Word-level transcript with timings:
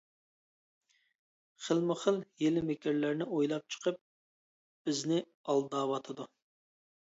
خىلمۇخىل 1.65 2.17
ھىيلە-مىكىرلەرنى 2.39 3.27
ئويلاپ 3.35 3.69
چىقىپ 3.75 4.01
بىزنى 4.89 5.21
ئالداۋاتىدۇ. 5.55 6.29